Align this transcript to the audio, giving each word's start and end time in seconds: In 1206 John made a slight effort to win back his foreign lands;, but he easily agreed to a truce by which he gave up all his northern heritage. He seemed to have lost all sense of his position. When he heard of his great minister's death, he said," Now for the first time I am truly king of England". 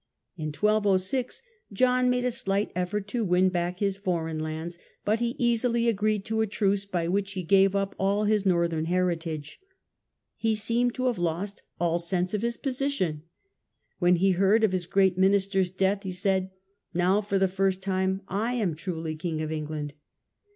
In 0.35 0.47
1206 0.47 1.43
John 1.71 2.09
made 2.09 2.25
a 2.25 2.31
slight 2.31 2.71
effort 2.75 3.07
to 3.09 3.23
win 3.23 3.49
back 3.49 3.77
his 3.81 3.97
foreign 3.97 4.39
lands;, 4.39 4.79
but 5.05 5.19
he 5.19 5.35
easily 5.37 5.87
agreed 5.87 6.25
to 6.25 6.41
a 6.41 6.47
truce 6.47 6.87
by 6.87 7.07
which 7.07 7.33
he 7.33 7.43
gave 7.43 7.75
up 7.75 7.93
all 7.99 8.23
his 8.23 8.43
northern 8.43 8.85
heritage. 8.85 9.59
He 10.37 10.55
seemed 10.55 10.95
to 10.95 11.05
have 11.05 11.19
lost 11.19 11.61
all 11.79 11.99
sense 11.99 12.33
of 12.33 12.41
his 12.41 12.57
position. 12.57 13.21
When 13.99 14.15
he 14.15 14.31
heard 14.31 14.63
of 14.63 14.71
his 14.71 14.87
great 14.87 15.19
minister's 15.19 15.69
death, 15.69 16.01
he 16.01 16.11
said," 16.11 16.49
Now 16.95 17.21
for 17.21 17.37
the 17.37 17.47
first 17.47 17.83
time 17.83 18.21
I 18.27 18.53
am 18.55 18.73
truly 18.73 19.15
king 19.15 19.39
of 19.39 19.51
England". 19.51 19.93